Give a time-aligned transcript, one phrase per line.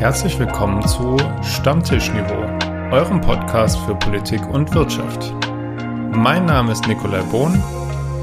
[0.00, 2.40] Herzlich willkommen zu Stammtischniveau,
[2.90, 5.34] eurem Podcast für Politik und Wirtschaft.
[6.16, 7.62] Mein Name ist Nikolai Bohn.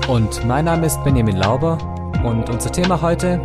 [0.07, 1.77] Und mein Name ist Benjamin Lauber.
[2.25, 3.39] Und unser Thema heute?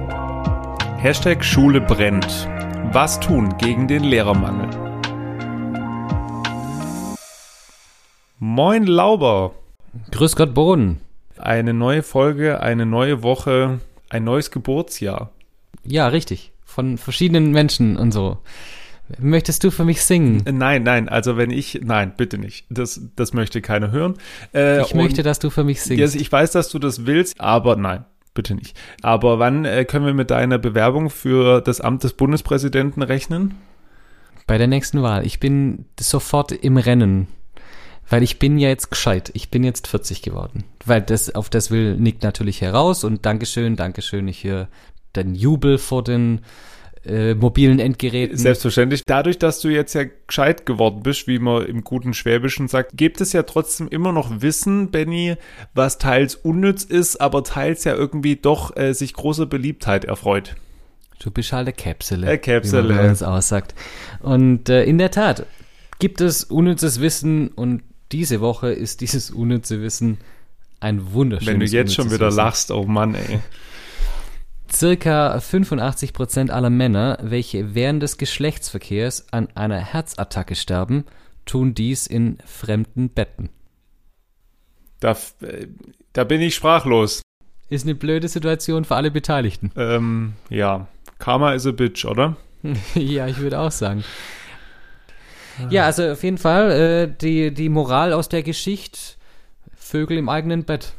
[0.96, 2.48] Hashtag Schule brennt.
[2.90, 4.70] Was tun gegen den Lehrermangel?
[8.38, 9.52] Moin Lauber.
[10.10, 11.02] Grüß Gott Bohn.
[11.36, 15.32] Eine neue Folge, eine neue Woche, ein neues Geburtsjahr.
[15.84, 16.51] Ja, richtig.
[16.72, 18.38] Von verschiedenen Menschen und so.
[19.18, 20.42] Möchtest du für mich singen?
[20.50, 22.64] Nein, nein, also wenn ich, nein, bitte nicht.
[22.70, 24.14] Das, das möchte keiner hören.
[24.54, 26.14] Äh, ich möchte, dass du für mich singst.
[26.14, 28.74] Ja, ich weiß, dass du das willst, aber nein, bitte nicht.
[29.02, 33.56] Aber wann äh, können wir mit deiner Bewerbung für das Amt des Bundespräsidenten rechnen?
[34.46, 35.26] Bei der nächsten Wahl.
[35.26, 37.28] Ich bin sofort im Rennen.
[38.08, 39.30] Weil ich bin ja jetzt gescheit.
[39.34, 40.64] Ich bin jetzt 40 geworden.
[40.84, 44.28] Weil das, auf das will Nick natürlich heraus und Dankeschön, Dankeschön.
[44.28, 44.68] Ich höre
[45.16, 46.40] den Jubel vor den
[47.04, 48.36] äh, mobilen Endgeräten.
[48.36, 49.02] Selbstverständlich.
[49.04, 53.20] Dadurch, dass du jetzt ja gescheit geworden bist, wie man im guten Schwäbischen sagt, gibt
[53.20, 55.34] es ja trotzdem immer noch Wissen, Benny,
[55.74, 60.54] was teils unnütz ist, aber teils ja irgendwie doch äh, sich großer Beliebtheit erfreut.
[61.18, 62.26] Du bist halt eine Käpsele.
[62.26, 62.88] Eine Käpsele.
[62.88, 63.74] Wie man uns aussagt.
[64.20, 65.46] Und äh, in der Tat
[65.98, 70.18] gibt es unnützes Wissen und diese Woche ist dieses unnütze Wissen
[70.80, 72.36] ein wunderschönes Wenn du jetzt schon wieder Wissen.
[72.36, 73.40] lachst, oh Mann, ey.
[74.72, 81.04] Circa 85 Prozent aller Männer, welche während des Geschlechtsverkehrs an einer Herzattacke sterben,
[81.44, 83.50] tun dies in fremden Betten.
[85.00, 85.66] Da, äh,
[86.14, 87.20] da bin ich sprachlos.
[87.68, 89.72] Ist eine blöde Situation für alle Beteiligten.
[89.76, 90.86] Ähm, ja.
[91.18, 92.36] Karma is a bitch, oder?
[92.94, 94.04] ja, ich würde auch sagen.
[95.68, 98.98] Ja, also auf jeden Fall äh, die, die Moral aus der Geschichte:
[99.76, 100.94] Vögel im eigenen Bett.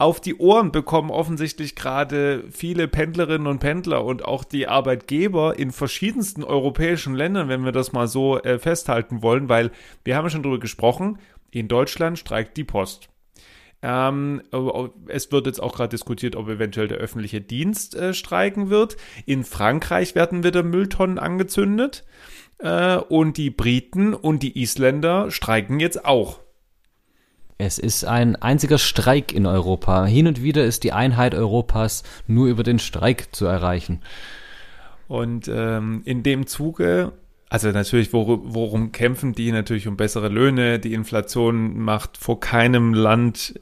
[0.00, 5.72] Auf die Ohren bekommen offensichtlich gerade viele Pendlerinnen und Pendler und auch die Arbeitgeber in
[5.72, 9.72] verschiedensten europäischen Ländern, wenn wir das mal so äh, festhalten wollen, weil
[10.04, 11.18] wir haben schon darüber gesprochen,
[11.50, 13.08] in Deutschland streikt die Post.
[13.82, 14.42] Ähm,
[15.08, 18.96] es wird jetzt auch gerade diskutiert, ob eventuell der öffentliche Dienst äh, streiken wird.
[19.26, 22.04] In Frankreich werden wieder Mülltonnen angezündet.
[22.58, 26.40] Äh, und die Briten und die Isländer streiken jetzt auch.
[27.58, 30.06] Es ist ein einziger Streik in Europa.
[30.06, 34.00] Hin und wieder ist die Einheit Europas nur über den Streik zu erreichen.
[35.08, 37.12] Und ähm, in dem Zuge
[37.50, 39.52] also natürlich, worum, worum kämpfen die?
[39.52, 40.78] Natürlich um bessere Löhne.
[40.78, 43.58] Die Inflation macht vor keinem Land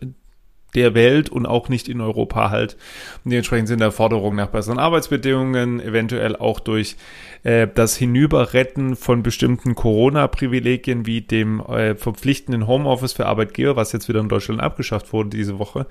[0.76, 2.76] der Welt und auch nicht in Europa halt.
[3.24, 6.96] Und dementsprechend sind da Forderungen nach besseren Arbeitsbedingungen, eventuell auch durch
[7.42, 14.08] äh, das Hinüberretten von bestimmten Corona-Privilegien wie dem äh, verpflichtenden Homeoffice für Arbeitgeber, was jetzt
[14.08, 15.86] wieder in Deutschland abgeschafft wurde diese Woche.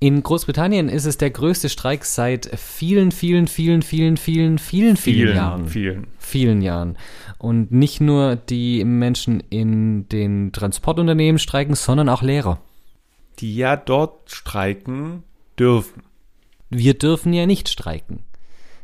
[0.00, 5.34] In Großbritannien ist es der größte Streik seit vielen, vielen, vielen, vielen, vielen, vielen, vielen
[5.34, 5.66] Jahren.
[5.66, 6.06] Vielen.
[6.18, 6.96] Vielen Jahren.
[7.38, 12.60] Und nicht nur die Menschen in den Transportunternehmen streiken, sondern auch Lehrer.
[13.38, 15.22] Die ja dort streiken
[15.58, 16.02] dürfen.
[16.70, 18.24] Wir dürfen ja nicht streiken.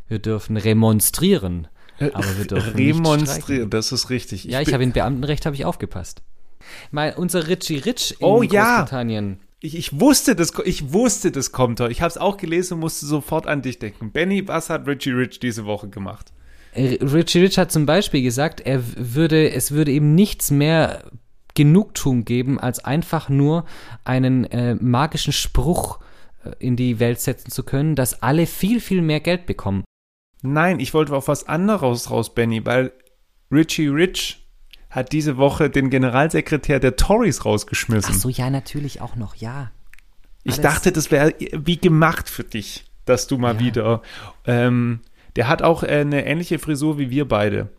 [0.09, 1.69] Wir dürfen remonstrieren.
[1.99, 3.71] Aber wir dürfen Remonstrieren, nicht streiken.
[3.71, 4.45] das ist richtig.
[4.45, 6.23] ja, ich habe in Beamtenrecht habe ich aufgepasst.
[6.91, 8.79] Mein, unser Richie Rich in Oh ja.
[8.81, 9.41] Großbritannien.
[9.61, 11.89] Ich, ich wusste, das, ich wusste, das kommt doch.
[11.89, 14.13] Ich habe es auch gelesen und musste sofort an dich denken.
[14.13, 16.33] Benny, was hat Richie Rich diese Woche gemacht?
[16.75, 21.05] Äh, Richie Rich hat zum Beispiel gesagt, er würde, es würde eben nichts mehr
[21.55, 23.65] Genugtuung geben, als einfach nur
[24.05, 26.01] einen äh, magischen Spruch
[26.45, 29.85] äh, in die Welt setzen zu können, dass alle viel, viel mehr Geld bekommen.
[30.43, 32.93] Nein, ich wollte auf was anderes raus, Benny, weil
[33.51, 34.47] Richie Rich
[34.91, 38.15] hat diese Woche den Generalsekretär der Tories rausgeschmissen.
[38.15, 39.71] Ach so, ja, natürlich auch noch, ja.
[40.43, 43.61] ich alles- dachte, das wäre wie gemacht für dich, dass du mal Ja.
[43.61, 44.03] wieder.
[44.47, 45.01] Ähm,
[45.37, 47.71] der hat auch äh, eine ähnliche Frisur wie wir beide.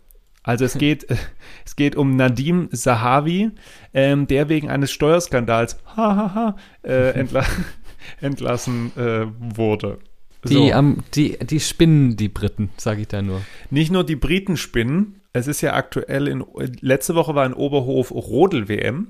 [0.45, 1.07] Also es geht,
[1.65, 3.51] es geht um Nadim Sahavi,
[3.93, 7.43] ähm, der wegen eines Steuerskandals hahaha, äh, entla
[8.21, 9.97] entlassen äh, wurde.
[10.47, 13.41] Die, ähm, die, die spinnen die Briten, sage ich da nur.
[13.71, 15.21] Nicht nur die Briten spinnen.
[15.33, 16.45] Es ist ja aktuell in
[16.81, 19.07] letzte Woche war in Oberhof Rodel WM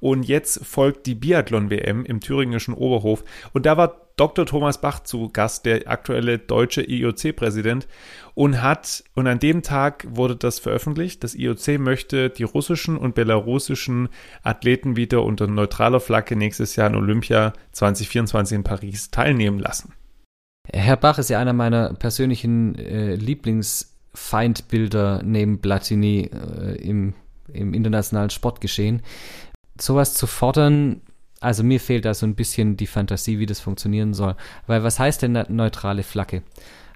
[0.00, 4.46] und jetzt folgt die Biathlon WM im thüringischen Oberhof und da war Dr.
[4.46, 7.88] Thomas Bach zu Gast, der aktuelle deutsche IOC-Präsident
[8.34, 11.24] und hat und an dem Tag wurde das veröffentlicht.
[11.24, 14.08] Das IOC möchte die russischen und belarussischen
[14.42, 19.92] Athleten wieder unter neutraler Flagge nächstes Jahr in Olympia 2024 in Paris teilnehmen lassen.
[20.70, 27.14] Herr Bach ist ja einer meiner persönlichen äh, Lieblingsfeindbilder neben Platini äh, im,
[27.52, 29.02] im internationalen Sportgeschehen.
[29.80, 31.02] Sowas zu fordern,
[31.42, 34.36] also mir fehlt da so ein bisschen die Fantasie, wie das funktionieren soll.
[34.66, 36.42] Weil was heißt denn eine neutrale Flagge?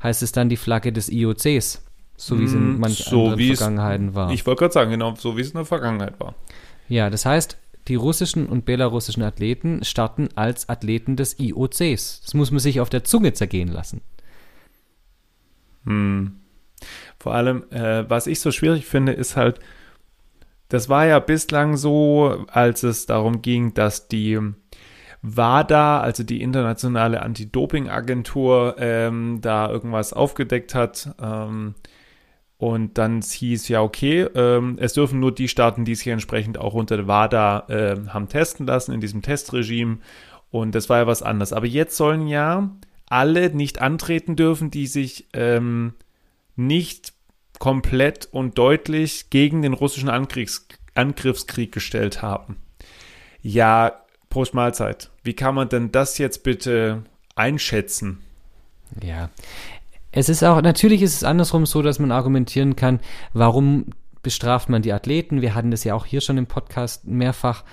[0.02, 1.82] heißt es dann die Flagge des IOCs.
[2.19, 4.31] So wie es in Mm, manchen so anderen Vergangenheiten war.
[4.31, 6.34] Ich wollte gerade sagen, genau so wie es in der Vergangenheit war.
[6.88, 7.58] Ja, das heißt,
[7.88, 12.22] die russischen und belarussischen Athleten starten als Athleten des IOCs.
[12.25, 14.00] Das muss man sich auf der Zunge zergehen lassen.
[15.84, 16.40] Hm.
[17.19, 19.60] Vor allem, äh, was ich so schwierig finde, ist halt,
[20.69, 24.39] das war ja bislang so, als es darum ging, dass die
[25.23, 31.15] WADA, also die internationale Anti-Doping-Agentur, ähm, da irgendwas aufgedeckt hat.
[31.21, 31.75] Ähm,
[32.59, 36.75] und dann hieß ja, okay, ähm, es dürfen nur die Staaten, die sich entsprechend auch
[36.75, 39.99] unter der WADA äh, haben testen lassen, in diesem Testregime.
[40.51, 41.53] Und das war ja was anderes.
[41.53, 42.71] Aber jetzt sollen ja
[43.09, 45.95] alle nicht antreten dürfen, die sich ähm,
[46.57, 47.16] nicht
[47.58, 52.56] komplett und deutlich gegen den russischen Angriffs Angriffskrieg gestellt haben.
[53.43, 54.00] Ja,
[54.31, 55.11] Prost Mahlzeit.
[55.23, 57.03] Wie kann man denn das jetzt bitte
[57.35, 58.23] einschätzen?
[59.03, 59.31] Ja.
[60.11, 63.00] Es ist auch, natürlich ist es andersrum so, dass man argumentieren kann,
[63.35, 63.87] warum
[64.23, 65.43] bestraft man die Athleten?
[65.43, 67.64] Wir hatten das ja auch hier schon im Podcast mehrfach.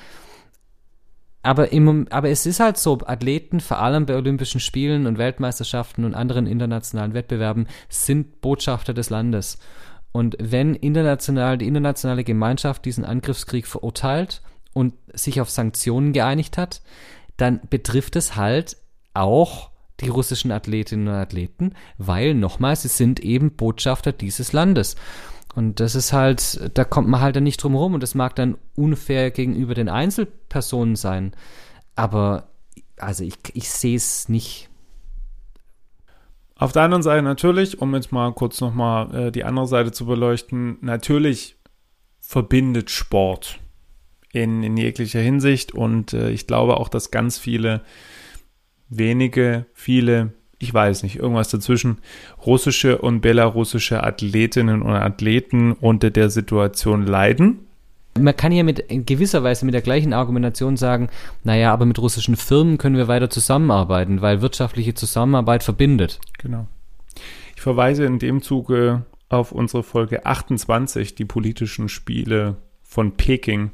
[1.44, 6.06] Aber, im, aber es ist halt so, Athleten, vor allem bei Olympischen Spielen und Weltmeisterschaften
[6.06, 9.60] und anderen internationalen Wettbewerben, sind Botschafter des Landes.
[10.14, 14.42] Und wenn international, die internationale Gemeinschaft diesen Angriffskrieg verurteilt
[14.74, 16.82] und sich auf Sanktionen geeinigt hat,
[17.36, 18.78] dann betrifft es halt
[19.14, 24.96] auch die russischen Athletinnen und Athleten, weil nochmal, sie sind eben Botschafter dieses Landes.
[25.56, 28.36] Und das ist halt, da kommt man halt dann nicht drum rum und das mag
[28.36, 31.34] dann unfair gegenüber den Einzelpersonen sein.
[31.96, 32.48] Aber
[32.98, 34.70] also ich, ich sehe es nicht.
[36.56, 40.06] Auf der anderen Seite natürlich, um jetzt mal kurz nochmal äh, die andere Seite zu
[40.06, 41.58] beleuchten, natürlich
[42.20, 43.60] verbindet Sport
[44.32, 47.82] in, in jeglicher Hinsicht und äh, ich glaube auch, dass ganz viele,
[48.90, 50.34] wenige, viele,
[50.64, 51.98] ich weiß nicht, irgendwas dazwischen,
[52.46, 57.60] russische und belarussische Athletinnen und Athleten unter der Situation leiden.
[58.20, 61.10] Man kann ja mit in gewisser Weise mit der gleichen Argumentation sagen,
[61.44, 66.20] naja, aber mit russischen Firmen können wir weiter zusammenarbeiten, weil wirtschaftliche Zusammenarbeit verbindet.
[66.38, 66.68] Genau.
[67.56, 73.72] Ich verweise in dem Zuge auf unsere Folge 28, die politischen Spiele von Peking,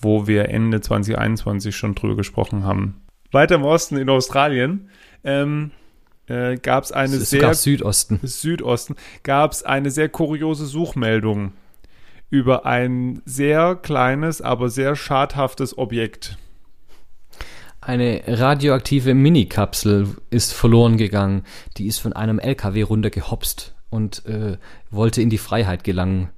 [0.00, 3.02] wo wir Ende 2021 schon drüber gesprochen haben.
[3.32, 4.88] Weiter im Osten in Australien
[5.24, 5.72] ähm,
[6.26, 8.20] äh, gab es eine Es sehr Südosten.
[8.22, 11.52] Südosten gab es eine sehr kuriose Suchmeldung
[12.30, 16.36] über ein sehr kleines, aber sehr schadhaftes Objekt.
[17.80, 21.44] Eine radioaktive Minikapsel ist verloren gegangen.
[21.76, 24.56] Die ist von einem LKW runtergehopst und äh,
[24.90, 26.30] wollte in die Freiheit gelangen.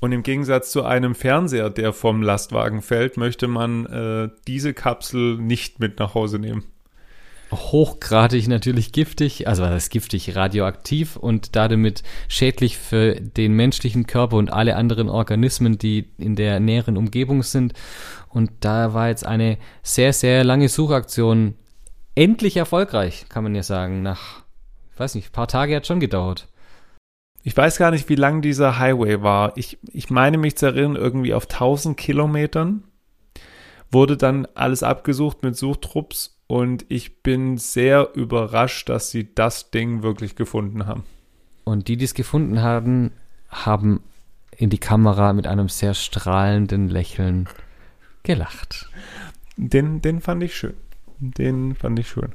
[0.00, 5.38] Und im Gegensatz zu einem Fernseher, der vom Lastwagen fällt, möchte man äh, diese Kapsel
[5.38, 6.64] nicht mit nach Hause nehmen.
[7.52, 14.36] Hochgradig natürlich giftig, also was ist giftig, radioaktiv und damit schädlich für den menschlichen Körper
[14.36, 17.74] und alle anderen Organismen, die in der näheren Umgebung sind.
[18.28, 21.54] Und da war jetzt eine sehr, sehr lange Suchaktion
[22.14, 24.02] endlich erfolgreich, kann man ja sagen.
[24.02, 24.44] Nach,
[24.96, 26.48] weiß nicht, ein paar Tage hat schon gedauert.
[27.42, 29.56] Ich weiß gar nicht, wie lang dieser Highway war.
[29.56, 32.84] Ich, ich meine mich zu erinnern, irgendwie auf 1000 Kilometern
[33.90, 40.02] wurde dann alles abgesucht mit Suchtrupps und ich bin sehr überrascht, dass sie das Ding
[40.02, 41.04] wirklich gefunden haben.
[41.62, 43.12] Und die, die es gefunden haben,
[43.50, 44.02] haben
[44.56, 47.48] in die Kamera mit einem sehr strahlenden Lächeln
[48.24, 48.90] gelacht.
[49.56, 50.74] Den, den fand ich schön.
[51.20, 52.32] Den fand ich schön.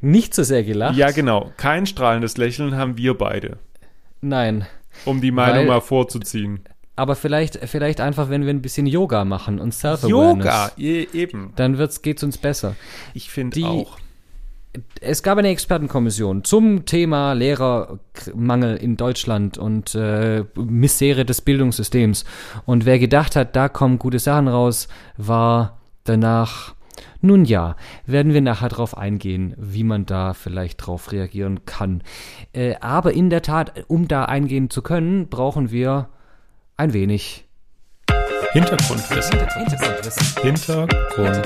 [0.00, 0.96] Nicht so sehr gelacht?
[0.96, 1.52] Ja, genau.
[1.58, 3.58] Kein strahlendes Lächeln haben wir beide,
[4.20, 4.66] Nein.
[5.04, 6.64] um die Meinung Weil- mal vorzuziehen.
[7.02, 10.44] Aber vielleicht, vielleicht einfach, wenn wir ein bisschen Yoga machen und Self-Awareness.
[10.44, 11.52] Yoga, eben.
[11.56, 12.76] Dann wird's, geht's uns besser.
[13.12, 13.98] Ich finde auch.
[15.00, 22.24] Es gab eine Expertenkommission zum Thema Lehrermangel in Deutschland und äh, Misere des Bildungssystems.
[22.66, 26.76] Und wer gedacht hat, da kommen gute Sachen raus, war danach,
[27.20, 27.74] nun ja,
[28.06, 32.04] werden wir nachher drauf eingehen, wie man da vielleicht drauf reagieren kann.
[32.52, 36.08] Äh, aber in der Tat, um da eingehen zu können, brauchen wir
[36.76, 37.44] ein wenig
[38.52, 39.38] Hintergrundwissen.
[39.38, 40.42] Hintergrundwissen.
[40.42, 41.42] Hintergrund.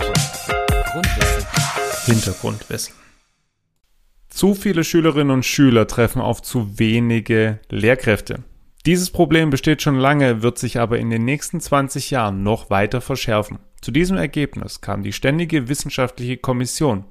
[0.93, 1.47] Grundwissen.
[2.07, 2.95] Hintergrundwissen.
[4.29, 8.45] Zu viele Schülerinnen und Schüler treffen auf zu wenige Lehrkräfte.
[8.85, 13.01] Dieses Problem besteht schon lange, wird sich aber in den nächsten 20 Jahren noch weiter
[13.01, 13.59] verschärfen.
[13.81, 17.05] Zu diesem Ergebnis kam die Ständige Wissenschaftliche Kommission,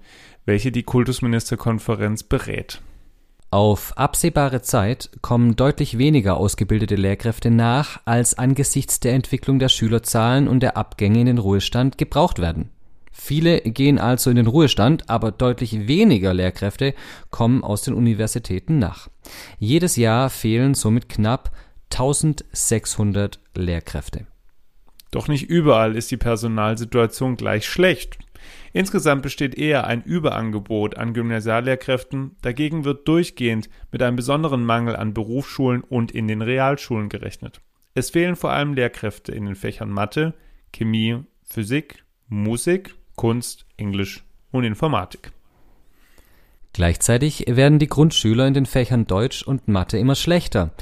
[0.46, 2.82] welche die Kultusministerkonferenz berät.
[3.56, 10.50] Auf absehbare Zeit kommen deutlich weniger ausgebildete Lehrkräfte nach, als angesichts der Entwicklung der Schülerzahlen
[10.50, 12.70] und der Abgänge in den Ruhestand gebraucht werden.
[13.14, 16.96] Viele gehen also in den Ruhestand, aber deutlich weniger Lehrkräfte
[17.30, 19.08] kommen aus den Universitäten nach.
[19.58, 21.52] Jedes Jahr fehlen somit knapp
[21.94, 24.28] 1600 Lehrkräfte.
[25.12, 28.18] Doch nicht überall ist die Personalsituation gleich schlecht.
[28.76, 35.14] Insgesamt besteht eher ein Überangebot an Gymnasiallehrkräften, dagegen wird durchgehend mit einem besonderen Mangel an
[35.14, 37.62] Berufsschulen und in den Realschulen gerechnet.
[37.94, 40.34] Es fehlen vor allem Lehrkräfte in den Fächern Mathe,
[40.74, 45.32] Chemie, Physik, Musik, Kunst, Englisch und Informatik.
[46.74, 50.74] Gleichzeitig werden die Grundschüler in den Fächern Deutsch und Mathe immer schlechter.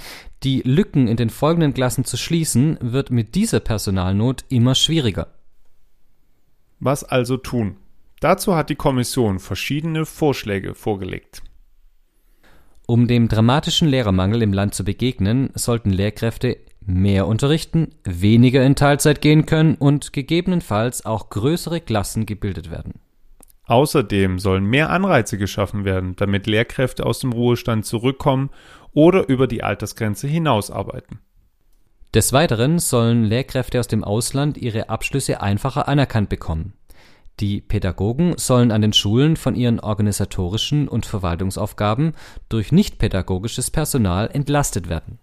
[0.42, 5.28] Die Lücken in den folgenden Klassen zu schließen, wird mit dieser Personalnot immer schwieriger.
[6.80, 7.78] Was also tun?
[8.24, 11.44] Dazu hat die Kommission verschiedene Vorschläge vorgelegt.
[12.88, 19.20] Um dem dramatischen Lehrermangel im Land zu begegnen, sollten Lehrkräfte mehr unterrichten, weniger in Teilzeit
[19.20, 22.94] gehen können und gegebenenfalls auch größere Klassen gebildet werden.
[23.65, 28.51] Außerdem sollen mehr Anreize geschaffen werden, damit Lehrkräfte aus dem Ruhestand zurückkommen
[28.94, 31.20] oder über die Altersgrenze hinaus arbeiten.
[32.13, 36.72] Des Weiteren sollen Lehrkräfte aus dem Ausland ihre Abschlüsse einfacher anerkannt bekommen.
[37.40, 42.13] Die Pädagogen sollen an den Schulen von ihren organisatorischen und Verwaltungsaufgaben
[42.48, 45.20] durch nichtpädagogisches Personal entlastet werden.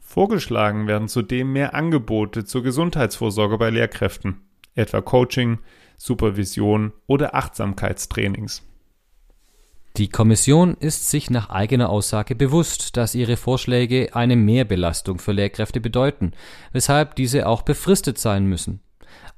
[0.00, 4.42] Vorgeschlagen werden zudem mehr Angebote zur Gesundheitsvorsorge bei Lehrkräften,
[4.74, 5.58] etwa Coaching,
[5.96, 8.62] Supervision oder Achtsamkeitstrainings.
[9.98, 15.80] Die Kommission ist sich nach eigener Aussage bewusst, dass ihre Vorschläge eine Mehrbelastung für Lehrkräfte
[15.80, 16.32] bedeuten,
[16.72, 18.80] weshalb diese auch befristet sein müssen.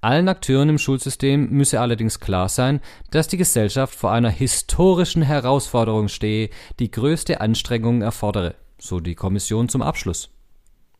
[0.04, 6.08] Allen Akteuren im Schulsystem müsse allerdings klar sein, dass die Gesellschaft vor einer historischen Herausforderung
[6.08, 10.28] stehe, die größte Anstrengungen erfordere, so die Kommission zum Abschluss.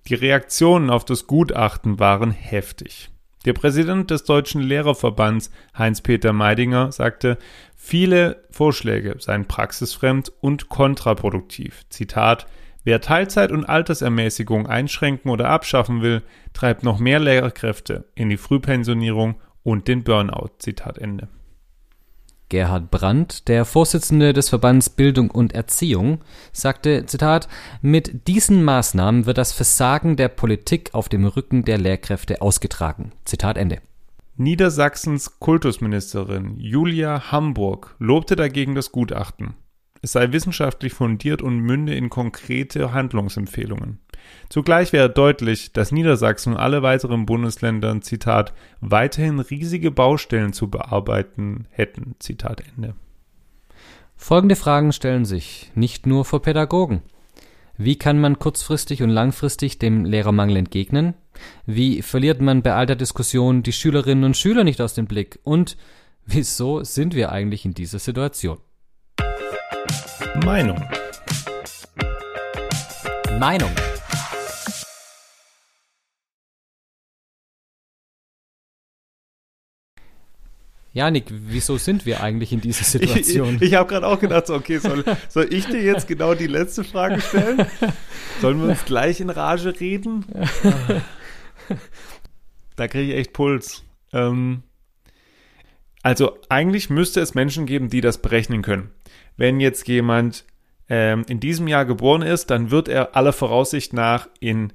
[0.08, 3.10] Die Reaktionen auf das Gutachten waren heftig.
[3.44, 7.36] Der Präsident des Deutschen Lehrerverbands, Heinz-Peter Meidinger, sagte,
[7.76, 11.82] viele Vorschläge seien praxisfremd und kontraproduktiv.
[11.90, 12.46] Zitat,
[12.84, 16.22] wer Teilzeit und Altersermäßigung einschränken oder abschaffen will,
[16.52, 20.50] treibt noch mehr Lehrkräfte in die Frühpensionierung und den Burnout.
[20.58, 21.28] Zitat Ende.
[22.50, 26.20] Gerhard Brandt, der Vorsitzende des Verbands Bildung und Erziehung,
[26.52, 27.48] sagte, Zitat,
[27.80, 33.12] mit diesen Maßnahmen wird das Versagen der Politik auf dem Rücken der Lehrkräfte ausgetragen.
[33.24, 33.78] Zitat Ende.
[34.36, 39.54] Niedersachsens Kultusministerin Julia Hamburg lobte dagegen das Gutachten.
[40.04, 44.00] Es sei wissenschaftlich fundiert und münde in konkrete Handlungsempfehlungen.
[44.50, 51.66] Zugleich wäre deutlich, dass Niedersachsen und alle weiteren Bundesländer, Zitat, weiterhin riesige Baustellen zu bearbeiten
[51.70, 52.94] hätten, Zitat Ende.
[54.14, 57.00] Folgende Fragen stellen sich, nicht nur für Pädagogen.
[57.78, 61.14] Wie kann man kurzfristig und langfristig dem Lehrermangel entgegnen?
[61.64, 65.38] Wie verliert man bei all der Diskussion die Schülerinnen und Schüler nicht aus dem Blick?
[65.44, 65.78] Und
[66.26, 68.58] wieso sind wir eigentlich in dieser Situation?
[70.44, 70.80] Meinung.
[73.38, 73.70] Meinung.
[80.92, 83.56] Janik, wieso sind wir eigentlich in dieser Situation?
[83.56, 86.34] Ich, ich, ich habe gerade auch gedacht, so, okay, soll, soll, ich dir jetzt genau
[86.34, 87.66] die letzte Frage stellen?
[88.40, 90.24] Sollen wir uns gleich in Rage reden?
[92.76, 93.82] da kriege ich echt Puls.
[94.12, 94.62] Ähm,
[96.02, 98.93] also eigentlich müsste es Menschen geben, die das berechnen können
[99.36, 100.44] wenn jetzt jemand
[100.88, 104.72] ähm, in diesem Jahr geboren ist, dann wird er aller Voraussicht nach in,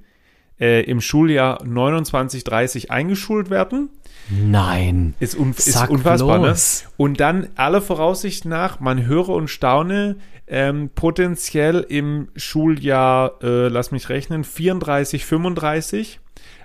[0.58, 3.90] äh, im Schuljahr 29, 30 eingeschult werden.
[4.28, 5.14] Nein.
[5.20, 6.54] Ist, un ist unfassbar, ne?
[6.96, 13.92] Und dann aller Voraussicht nach, man höre und staune, ähm, potenziell im Schuljahr, äh, lass
[13.92, 16.20] mich rechnen, 34, 35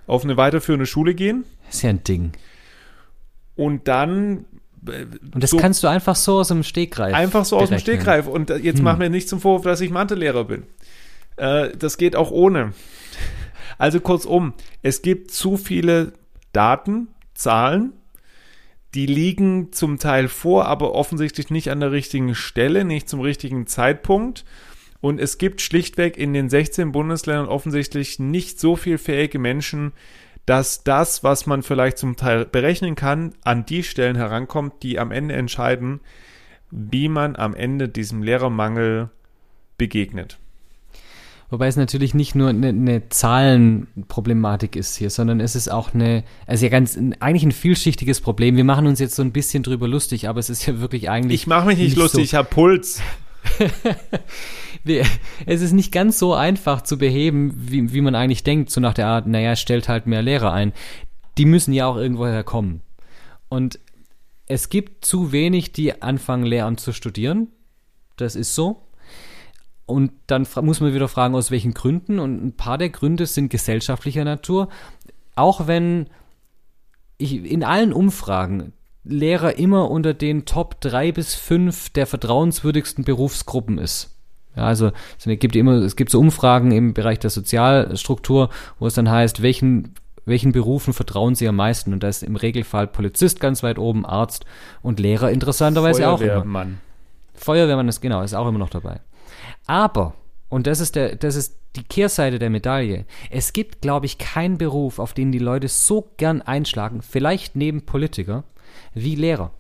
[0.08, 1.46] auf eine weiterführende Schule gehen.
[1.70, 2.32] Ist ja ein Ding.
[3.56, 4.46] Und dann
[4.88, 7.14] und das so, kannst du einfach so aus dem Stegreif.
[7.14, 7.78] Einfach so berechnen.
[7.78, 8.28] aus dem Stegreif.
[8.28, 8.84] Und jetzt hm.
[8.84, 10.64] mach mir nicht zum Vorwurf, dass ich Mathelehrer bin.
[11.38, 12.74] Äh, das geht auch ohne.
[13.78, 16.14] Also kurzum, es gibt zu viele
[16.54, 17.92] Daten, Zahlen,
[18.94, 23.68] die liegen zum Teil vor, aber offensichtlich nicht an der richtigen Stelle, nicht zum richtigen
[23.68, 24.46] Zeitpunkt.
[25.02, 29.92] Und es gibt schlichtweg in den 16 Bundesländern offensichtlich nicht so viel fähige Menschen,
[30.46, 35.12] dass das, was man vielleicht zum Teil berechnen kann, an die Stellen herankommt, die am
[35.12, 36.02] Ende entscheiden,
[36.72, 39.10] wie man am Ende diesem Lehrermangel
[39.78, 40.38] begegnet.
[41.50, 46.24] Wobei es natürlich nicht nur eine, eine, Zahlenproblematik ist hier, sondern es ist auch eine,
[46.48, 48.58] also ja ganz, eigentlich ein vielschichtiges Problem.
[48.58, 51.42] Wir machen uns jetzt so ein bisschen drüber lustig, aber es ist ja wirklich eigentlich.
[51.42, 53.00] Ich mache mich nicht, nicht lustig, so ich habe Puls.
[55.46, 58.94] es ist nicht ganz so einfach zu beheben, wie, wie man eigentlich denkt, so nach
[58.94, 60.74] der Art, naja, stellt halt mehr Lehrer ein.
[61.38, 62.82] Die müssen ja auch irgendwoher kommen.
[63.50, 63.80] Und
[64.48, 67.50] es gibt zu wenig, die anfangen, Lehramt zu studieren.
[68.18, 68.82] Das ist so.
[69.86, 72.20] Und dann muss man wieder fragen, aus welchen Gründen.
[72.20, 74.70] Und ein paar der Gründe sind gesellschaftlicher Natur.
[75.36, 76.10] Auch wenn
[77.18, 78.74] ich in allen Umfragen
[79.06, 84.12] Lehrer immer unter den Top 3 bis 5 der vertrauenswürdigsten Berufsgruppen ist.
[84.56, 88.94] Ja, also es gibt immer, es gibt so Umfragen im Bereich der Sozialstruktur, wo es
[88.94, 89.94] dann heißt, welchen
[90.26, 91.94] welchen Berufen vertrauen Sie am meisten?
[91.94, 94.46] Und da ist im Regelfall Polizist ganz weit oben, Arzt
[94.82, 96.32] und Lehrer interessanterweise auch immer.
[96.32, 96.78] Feuerwehrmann.
[97.36, 99.02] Feuerwehrmann ist genau, ist auch immer noch dabei.
[99.68, 100.16] Aber,
[100.50, 103.06] und das ist der, das ist die Kehrseite der Medaille.
[103.30, 107.86] Es gibt, glaube ich, keinen Beruf, auf den die Leute so gern einschlagen, vielleicht neben
[107.86, 108.46] Politiker,
[108.94, 109.52] wie Lehrer.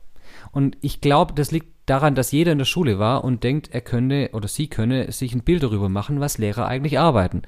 [0.51, 3.81] Und ich glaube, das liegt daran, dass jeder in der Schule war und denkt, er
[3.81, 7.43] könne oder sie könne sich ein Bild darüber machen, was Lehrer eigentlich arbeiten.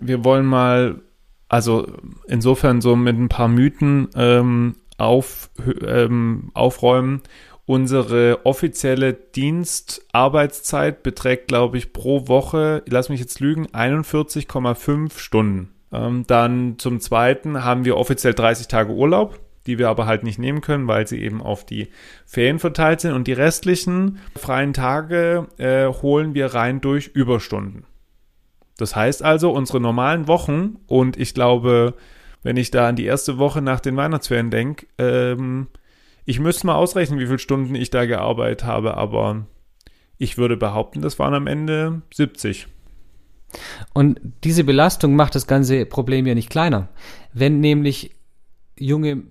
[0.00, 1.02] Wir wollen mal,
[1.48, 1.86] also
[2.26, 5.50] insofern so mit ein paar Mythen ähm, auf,
[5.86, 7.22] ähm, aufräumen
[7.66, 15.70] Unsere offizielle Dienstarbeitszeit beträgt, glaube ich, pro Woche, lass mich jetzt lügen, 41,5 Stunden.
[15.90, 20.38] Ähm, dann zum Zweiten haben wir offiziell 30 Tage Urlaub, die wir aber halt nicht
[20.38, 21.88] nehmen können, weil sie eben auf die
[22.26, 23.12] Ferien verteilt sind.
[23.12, 27.84] Und die restlichen freien Tage äh, holen wir rein durch Überstunden.
[28.76, 31.94] Das heißt also, unsere normalen Wochen, und ich glaube,
[32.42, 35.68] wenn ich da an die erste Woche nach den Weihnachtsferien denke, ähm,
[36.24, 39.46] ich müsste mal ausrechnen, wie viele Stunden ich da gearbeitet habe, aber
[40.18, 42.66] ich würde behaupten, das waren am Ende 70.
[43.92, 46.88] Und diese Belastung macht das ganze Problem ja nicht kleiner.
[47.32, 48.14] Wenn nämlich
[48.78, 49.22] junge,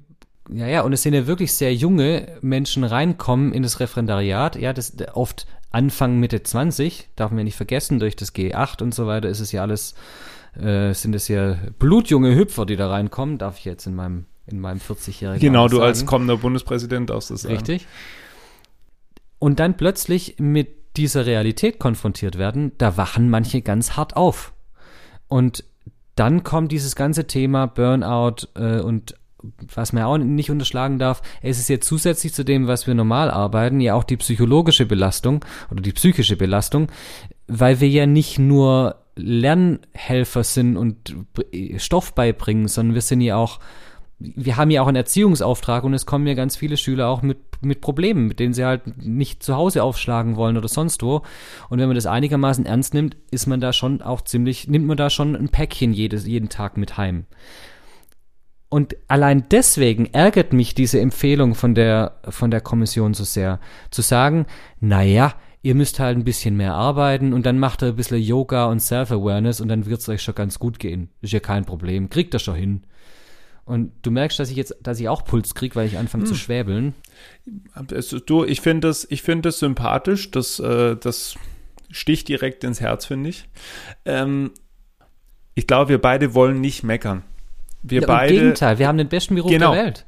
[0.50, 4.74] ja, ja, und es sind ja wirklich sehr junge Menschen reinkommen in das Referendariat, ja,
[4.74, 9.08] das oft Anfang Mitte 20, darf man ja nicht vergessen, durch das G8 und so
[9.08, 9.96] weiter ist es ja alles,
[10.60, 14.60] äh, sind es ja blutjunge Hüpfer, die da reinkommen, darf ich jetzt in meinem in
[14.60, 15.88] meinem 40-jährigen Genau, du sagen.
[15.88, 17.56] als kommender Bundespräsident darfst du sagen.
[17.56, 17.88] Richtig.
[19.40, 24.54] Und dann plötzlich mit dieser Realität konfrontiert werden, da wachen manche ganz hart auf.
[25.28, 25.64] Und
[26.16, 29.16] dann kommt dieses ganze Thema Burnout äh, und
[29.74, 33.30] was man auch nicht unterschlagen darf, es ist ja zusätzlich zu dem, was wir normal
[33.30, 36.88] arbeiten, ja auch die psychologische Belastung oder die psychische Belastung,
[37.48, 41.16] weil wir ja nicht nur Lernhelfer sind und
[41.78, 43.60] Stoff beibringen, sondern wir sind ja auch
[44.20, 47.40] wir haben ja auch einen Erziehungsauftrag und es kommen ja ganz viele Schüler auch mit,
[47.62, 51.24] mit Problemen, mit denen sie halt nicht zu Hause aufschlagen wollen oder sonst wo.
[51.70, 54.98] Und wenn man das einigermaßen ernst nimmt, ist man da schon auch ziemlich, nimmt man
[54.98, 57.26] da schon ein Päckchen jedes, jeden Tag mit heim.
[58.74, 63.60] Und allein deswegen ärgert mich diese Empfehlung von der, von der Kommission so sehr,
[63.92, 64.48] zu sagen,
[64.80, 68.66] naja, ihr müsst halt ein bisschen mehr arbeiten und dann macht ihr ein bisschen Yoga
[68.66, 71.10] und Self-Awareness und dann wird es euch schon ganz gut gehen.
[71.22, 72.10] Ist ja kein Problem.
[72.10, 72.84] Kriegt ihr schon hin.
[73.64, 76.30] Und du merkst, dass ich jetzt, dass ich auch Puls kriege, weil ich anfange hm.
[76.30, 76.96] zu schwäbeln.
[78.26, 80.32] Du, ich finde das, ich finde das sympathisch.
[80.32, 81.36] Das, äh, das
[81.92, 83.48] sticht direkt ins Herz, finde ich.
[84.06, 84.50] Ähm,
[85.54, 87.22] ich glaube, wir beide wollen nicht meckern.
[87.84, 88.34] Wir ja, beide.
[88.34, 89.74] Im Gegenteil, wir haben den besten Beruf genau.
[89.74, 90.06] der Welt.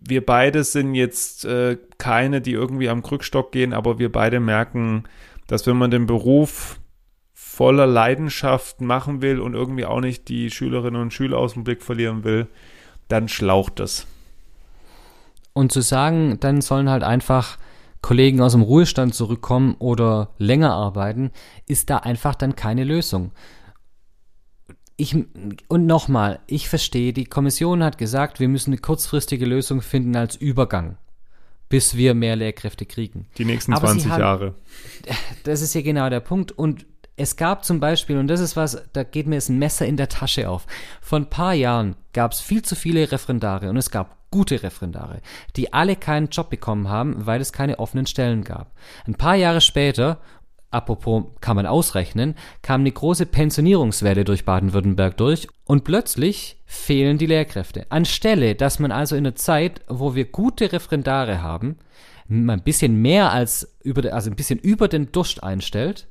[0.00, 5.04] Wir beide sind jetzt äh, keine, die irgendwie am Krückstock gehen, aber wir beide merken,
[5.46, 6.78] dass wenn man den Beruf
[7.34, 11.82] voller Leidenschaft machen will und irgendwie auch nicht die Schülerinnen und Schüler aus dem Blick
[11.82, 12.46] verlieren will,
[13.08, 14.06] dann schlaucht es.
[15.54, 17.58] Und zu sagen, dann sollen halt einfach
[18.00, 21.32] Kollegen aus dem Ruhestand zurückkommen oder länger arbeiten,
[21.66, 23.32] ist da einfach dann keine Lösung.
[25.00, 25.14] Ich,
[25.68, 30.34] und nochmal, ich verstehe, die Kommission hat gesagt, wir müssen eine kurzfristige Lösung finden als
[30.34, 30.98] Übergang,
[31.68, 33.26] bis wir mehr Lehrkräfte kriegen.
[33.38, 34.54] Die nächsten Aber 20 haben, Jahre.
[35.44, 36.50] Das ist ja genau der Punkt.
[36.50, 36.84] Und
[37.14, 39.96] es gab zum Beispiel, und das ist was, da geht mir jetzt ein Messer in
[39.96, 40.66] der Tasche auf.
[41.00, 45.20] Vor ein paar Jahren gab es viel zu viele Referendare und es gab gute Referendare,
[45.56, 48.72] die alle keinen Job bekommen haben, weil es keine offenen Stellen gab.
[49.06, 50.20] Ein paar Jahre später,
[50.70, 57.26] apropos kann man ausrechnen, kam eine große Pensionierungswelle durch Baden-Württemberg durch und plötzlich fehlen die
[57.26, 57.86] Lehrkräfte.
[57.90, 61.78] Anstelle, dass man also in der Zeit, wo wir gute Referendare haben,
[62.28, 66.08] ein bisschen mehr als über, also ein bisschen über den Durst einstellt,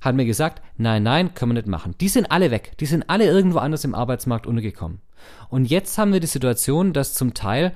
[0.00, 1.94] hat mir gesagt, nein, nein, können wir nicht machen.
[2.00, 2.76] Die sind alle weg.
[2.78, 5.00] Die sind alle irgendwo anders im Arbeitsmarkt untergekommen.
[5.48, 7.72] Und jetzt haben wir die Situation, dass zum Teil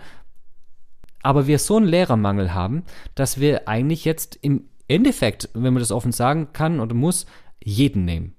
[1.23, 2.85] aber wir so einen Lehrermangel haben,
[3.15, 7.27] dass wir eigentlich jetzt im Endeffekt, wenn man das offen sagen kann oder muss,
[7.62, 8.35] jeden nehmen.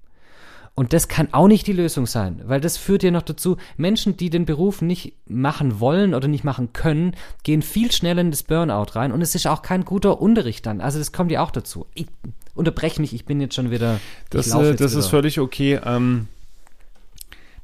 [0.80, 4.16] Und das kann auch nicht die Lösung sein, weil das führt ja noch dazu, Menschen,
[4.16, 8.44] die den Beruf nicht machen wollen oder nicht machen können, gehen viel schneller in das
[8.44, 10.80] Burnout rein und es ist auch kein guter Unterricht dann.
[10.80, 11.86] Also das kommt ja auch dazu.
[11.96, 12.08] Ich
[12.56, 14.00] unterbreche mich, ich bin jetzt schon wieder.
[14.30, 15.00] Das, äh, das wieder.
[15.00, 15.82] ist völlig okay.
[15.84, 16.28] Ähm,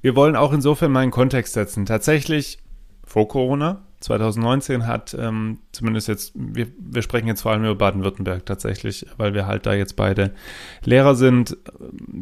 [0.01, 1.85] wir wollen auch insofern mal einen Kontext setzen.
[1.85, 2.59] Tatsächlich
[3.05, 8.45] vor Corona, 2019 hat ähm, zumindest jetzt, wir, wir sprechen jetzt vor allem über Baden-Württemberg
[8.45, 10.33] tatsächlich, weil wir halt da jetzt beide
[10.83, 11.57] Lehrer sind.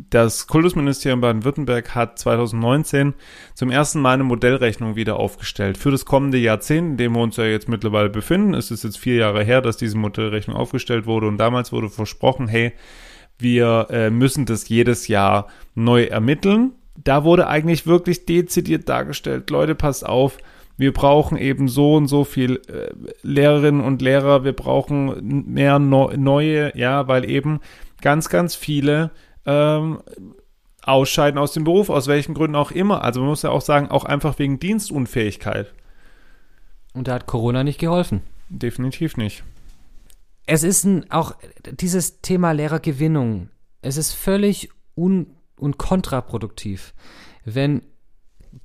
[0.10, 3.14] Das Kultusministerium Baden-Württemberg hat 2019
[3.54, 7.36] zum ersten Mal eine Modellrechnung wieder aufgestellt für das kommende Jahrzehnt, in dem wir uns
[7.36, 8.54] ja jetzt mittlerweile befinden.
[8.54, 12.48] Es ist jetzt vier Jahre her, dass diese Modellrechnung aufgestellt wurde und damals wurde versprochen,
[12.48, 12.72] hey,
[13.40, 16.72] wir äh, müssen das jedes Jahr neu ermitteln.
[16.96, 20.38] Da wurde eigentlich wirklich dezidiert dargestellt, Leute, passt auf,
[20.78, 26.12] wir brauchen eben so und so viel äh, Lehrerinnen und Lehrer, wir brauchen mehr no
[26.16, 27.60] neue, ja, weil eben
[28.02, 29.12] ganz, ganz viele
[29.46, 30.02] ähm,
[30.82, 33.04] ausscheiden aus dem Beruf, aus welchen Gründen auch immer.
[33.04, 35.74] Also man muss ja auch sagen, auch einfach wegen Dienstunfähigkeit.
[36.94, 38.22] Und da hat Corona nicht geholfen.
[38.50, 39.44] Definitiv nicht.
[40.46, 41.36] Es ist ein, auch
[41.72, 43.50] dieses Thema Lehrergewinnung.
[43.82, 46.94] Es ist völlig un und kontraproduktiv,
[47.46, 47.84] wenn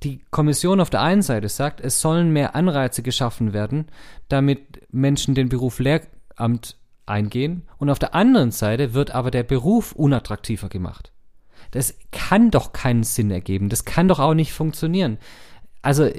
[0.03, 3.87] die Kommission auf der einen Seite sagt, es sollen mehr Anreize geschaffen werden,
[4.27, 9.93] damit Menschen den Beruf Lehramt eingehen, und auf der anderen Seite wird aber der Beruf
[9.93, 11.11] unattraktiver gemacht.
[11.71, 13.69] Das kann doch keinen Sinn ergeben.
[13.69, 15.17] Das kann doch auch nicht funktionieren.
[15.81, 16.09] Also,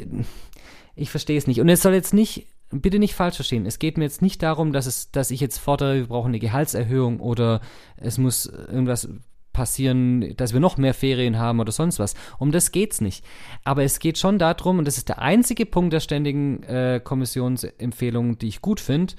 [0.95, 1.61] ich verstehe es nicht.
[1.61, 3.67] Und es soll jetzt nicht, bitte nicht falsch verstehen.
[3.67, 6.39] Es geht mir jetzt nicht darum, dass es, dass ich jetzt fordere, wir brauchen eine
[6.39, 7.61] Gehaltserhöhung oder
[7.97, 9.09] es muss irgendwas
[9.61, 12.15] passieren, dass wir noch mehr Ferien haben oder sonst was.
[12.39, 13.23] Um das geht's nicht.
[13.63, 18.39] Aber es geht schon darum, und das ist der einzige Punkt der ständigen äh, Kommissionsempfehlungen,
[18.39, 19.13] die ich gut finde,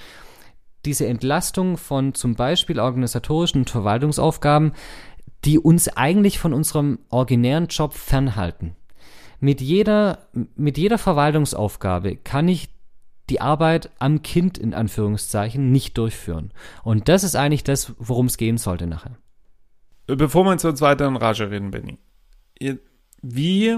[0.83, 4.71] diese Entlastung von zum Beispiel organisatorischen und Verwaltungsaufgaben,
[5.45, 8.75] die uns eigentlich von unserem originären Job fernhalten.
[9.39, 10.25] Mit jeder,
[10.55, 12.69] mit jeder Verwaltungsaufgabe kann ich
[13.29, 16.51] die Arbeit am Kind in Anführungszeichen nicht durchführen.
[16.81, 19.17] Und das ist eigentlich das, worum es gehen sollte nachher.
[20.15, 21.97] Bevor wir uns weiter in Rage reden, Benny.
[23.21, 23.77] Wie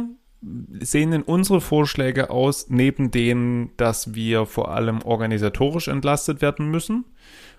[0.79, 7.05] sehen denn unsere Vorschläge aus, neben denen, dass wir vor allem organisatorisch entlastet werden müssen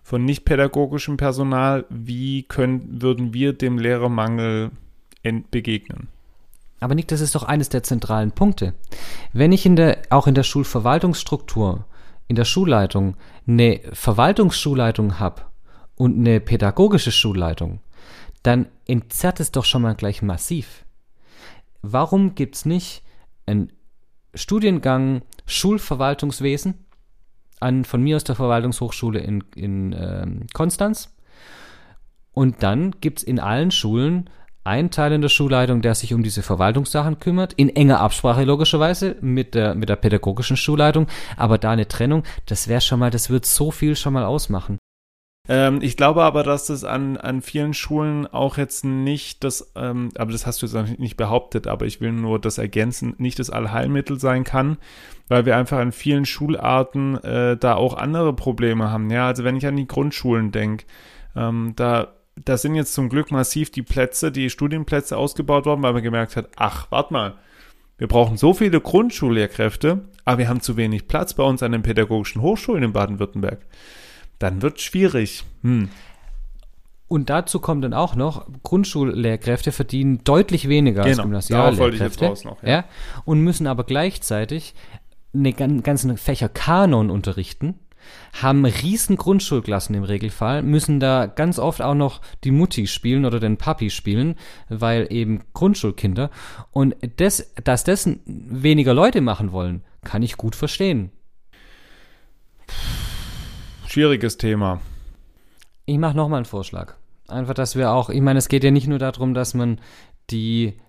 [0.02, 1.86] von nicht pädagogischem Personal?
[1.88, 4.70] Wie können, würden wir dem Lehrermangel
[5.50, 6.08] begegnen?
[6.80, 8.74] Aber Nick, das ist doch eines der zentralen Punkte.
[9.32, 11.86] Wenn ich in der, auch in der Schulverwaltungsstruktur,
[12.28, 15.42] in der Schulleitung, eine Verwaltungsschulleitung habe
[15.94, 17.80] und eine pädagogische Schulleitung,
[18.44, 20.84] dann entzerrt es doch schon mal gleich massiv.
[21.82, 23.02] Warum gibt es nicht
[23.46, 23.72] einen
[24.34, 26.86] Studiengang Schulverwaltungswesen
[27.58, 31.14] an von mir aus der Verwaltungshochschule in, in ähm, Konstanz?
[32.32, 34.28] Und dann gibt es in allen Schulen
[34.62, 39.16] einen Teil in der Schulleitung, der sich um diese Verwaltungssachen kümmert, in enger Absprache logischerweise
[39.20, 43.30] mit der, mit der pädagogischen Schulleitung, aber da eine Trennung, das wäre schon mal, das
[43.30, 44.78] wird so viel schon mal ausmachen.
[45.48, 50.08] Ähm, ich glaube aber, dass das an, an vielen Schulen auch jetzt nicht das, ähm,
[50.16, 53.50] aber das hast du jetzt nicht behauptet, aber ich will nur das ergänzen, nicht das
[53.50, 54.78] Allheilmittel sein kann,
[55.28, 59.10] weil wir einfach an vielen Schularten äh, da auch andere Probleme haben.
[59.10, 60.86] Ja, also wenn ich an die Grundschulen denke,
[61.36, 65.92] ähm, da da sind jetzt zum Glück massiv die Plätze, die Studienplätze ausgebaut worden, weil
[65.92, 67.34] man gemerkt hat, ach, warte mal,
[67.96, 71.82] wir brauchen so viele Grundschullehrkräfte, aber wir haben zu wenig Platz bei uns an den
[71.82, 73.60] pädagogischen Hochschulen in Baden-Württemberg
[74.38, 75.44] dann wird schwierig.
[75.62, 75.88] Hm.
[77.06, 82.26] Und dazu kommt dann auch noch, Grundschullehrkräfte verdienen deutlich weniger genau, als Gymnasiallehrkräfte.
[82.26, 82.68] Raus noch, ja.
[82.68, 82.84] ja.
[83.24, 84.74] Und müssen aber gleichzeitig
[85.34, 87.78] eine ganzen Fächer Kanon unterrichten,
[88.42, 93.40] haben riesen Grundschulklassen im Regelfall, müssen da ganz oft auch noch die Mutti spielen oder
[93.40, 94.36] den Papi spielen,
[94.68, 96.30] weil eben Grundschulkinder.
[96.70, 101.10] Und das, dass das weniger Leute machen wollen, kann ich gut verstehen.
[103.94, 104.80] Schwieriges Thema.
[105.86, 106.94] Ich mache nochmal einen Vorschlag.
[107.28, 109.80] Einfach, dass wir auch, ich meine, es geht ja nicht nur darum, dass man
[110.30, 110.80] die,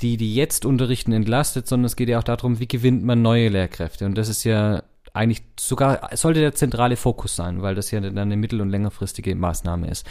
[0.00, 3.50] die, die jetzt unterrichten, entlastet, sondern es geht ja auch darum, wie gewinnt man neue
[3.50, 4.04] Lehrkräfte.
[4.04, 8.18] Und das ist ja eigentlich sogar, sollte der zentrale Fokus sein, weil das ja dann
[8.18, 10.04] eine mittel- und längerfristige Maßnahme ist.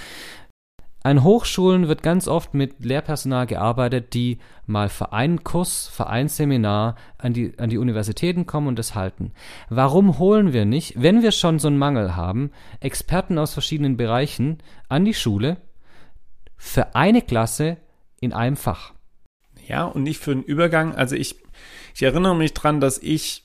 [1.04, 4.38] An Hochschulen wird ganz oft mit Lehrpersonal gearbeitet, die
[4.68, 8.94] mal für einen Kurs, für ein Seminar an die, an die Universitäten kommen und das
[8.94, 9.32] halten.
[9.70, 14.60] Warum holen wir nicht, wenn wir schon so einen Mangel haben, Experten aus verschiedenen Bereichen
[14.90, 15.58] an die Schule
[16.56, 17.78] für eine Klasse
[18.20, 18.94] in einem Fach?
[19.68, 20.94] Ja, und nicht für einen Übergang.
[20.94, 21.36] Also ich,
[21.96, 23.44] ich erinnere mich dran, dass ich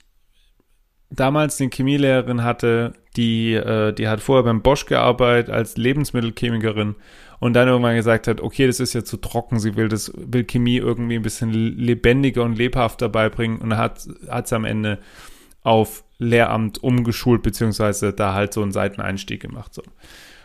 [1.10, 6.96] damals eine Chemielehrerin hatte, die, äh, die hat vorher beim Bosch gearbeitet als Lebensmittelchemikerin
[7.38, 10.44] und dann irgendwann gesagt hat, okay, das ist ja zu trocken, sie will das, will
[10.44, 14.98] Chemie irgendwie ein bisschen lebendiger und lebhafter beibringen und hat es am Ende
[15.62, 19.74] auf Lehramt umgeschult, beziehungsweise da halt so einen Seiteneinstieg gemacht.
[19.74, 19.82] So.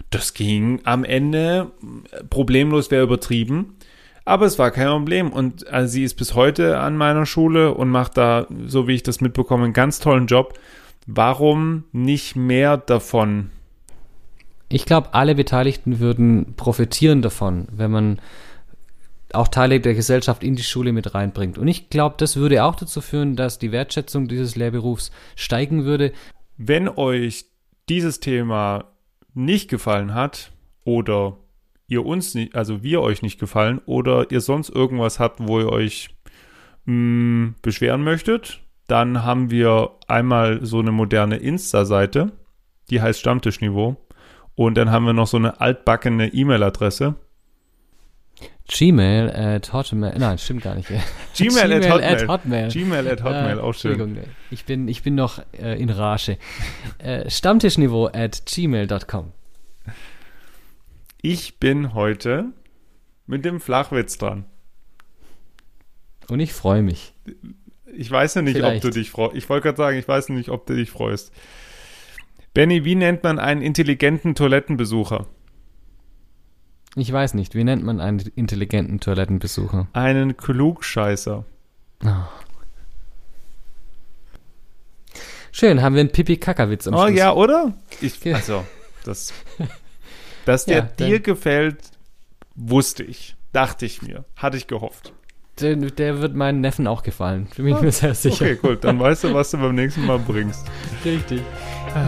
[0.09, 1.71] Das ging am Ende
[2.29, 3.77] problemlos, wäre übertrieben,
[4.23, 7.89] Aber es war kein Problem und äh, sie ist bis heute an meiner Schule und
[7.89, 10.59] macht da, so wie ich das mitbekomme, einen ganz tollen Job.
[11.07, 13.49] Warum nicht mehr davon?
[14.71, 18.21] Ich glaube, alle Beteiligten würden profitieren davon, wenn man
[19.33, 21.57] auch Teile der Gesellschaft in die Schule mit reinbringt.
[21.57, 26.11] Und ich glaube, das würde auch dazu führen, dass die Wertschätzung dieses Lehrberufs steigen würde.
[26.57, 27.45] Wenn euch
[27.89, 28.85] dieses Thema
[29.33, 30.51] nicht gefallen hat
[30.83, 31.37] oder
[31.87, 35.69] ihr uns nicht, also wir euch nicht gefallen oder ihr sonst irgendwas habt, wo ihr
[35.69, 36.09] euch
[36.85, 42.31] mh, mm, beschweren möchtet, dann haben wir einmal so eine moderne Insta-Seite,
[42.89, 43.97] die heißt Stammtischniveau.
[44.55, 47.15] Und dann haben wir noch so eine altbackene E-Mail-Adresse.
[48.67, 50.87] Gmail at Hotmail, nein, stimmt gar nicht.
[51.35, 52.15] Gmail, Gmail at, Hotmail.
[52.15, 52.67] at Hotmail.
[52.69, 54.17] Gmail at Hotmail, äh, auch schön.
[54.49, 56.37] Ich bin, ich bin noch äh, in Rage.
[56.99, 59.33] Äh, Stammtischniveau at gmail.com.
[61.21, 62.45] Ich bin heute
[63.27, 64.45] mit dem Flachwitz dran.
[66.29, 67.13] Und ich freue mich.
[67.93, 68.85] Ich weiß ja nicht, Vielleicht.
[68.85, 69.35] ob du dich freust.
[69.35, 71.33] Ich wollte gerade sagen, ich weiß nicht, ob du dich freust.
[72.53, 75.27] Benny, wie nennt man einen intelligenten Toilettenbesucher?
[76.95, 77.55] Ich weiß nicht.
[77.55, 79.87] Wie nennt man einen intelligenten Toilettenbesucher?
[79.93, 81.45] Einen Klugscheißer.
[82.03, 82.09] Oh.
[85.53, 87.11] Schön, haben wir einen Pipi-Kaka-Witz am oh, Schluss.
[87.11, 87.73] Oh ja, oder?
[88.01, 88.65] Ich, also,
[89.05, 89.33] das,
[90.45, 91.77] dass der ja, dir gefällt,
[92.55, 93.35] wusste ich.
[93.53, 94.25] Dachte ich mir.
[94.35, 95.13] Hatte ich gehofft.
[95.61, 97.47] Der, der wird meinen Neffen auch gefallen.
[97.55, 98.45] Bin ich mir sehr sicher.
[98.45, 98.83] Okay, gut.
[98.83, 100.65] Dann weißt du, was du beim nächsten Mal bringst.
[101.05, 101.41] Richtig.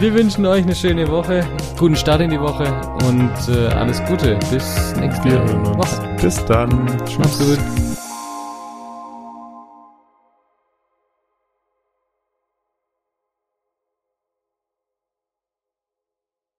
[0.00, 1.46] Wir wünschen euch eine schöne Woche,
[1.78, 2.64] guten Start in die Woche
[3.06, 4.38] und äh, alles Gute.
[4.50, 5.42] Bis nächste
[5.76, 6.16] Woche.
[6.20, 6.86] Bis dann.
[7.04, 7.18] Tschüss.
[7.18, 7.93] Macht's gut.